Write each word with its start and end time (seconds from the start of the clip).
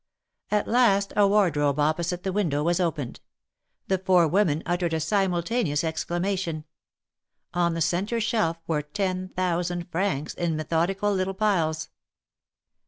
At 0.49 0.67
last 0.67 1.13
a 1.15 1.27
wardrobe 1.27 1.79
opposite 1.79 2.23
the 2.23 2.33
window 2.33 2.63
was 2.63 2.79
opened. 2.79 3.19
The 3.87 3.99
four 3.99 4.27
women 4.27 4.63
uttered 4.65 4.95
a 4.95 4.99
simultaneous 4.99 5.83
exclamation. 5.83 6.65
On 7.53 7.75
the 7.75 7.81
centre 7.81 8.19
shelf 8.19 8.57
were 8.65 8.81
ten 8.81 9.29
thousand 9.35 9.91
francs, 9.91 10.33
in 10.33 10.55
method 10.55 10.89
ical 10.97 11.15
little 11.15 11.35
piles. 11.35 11.89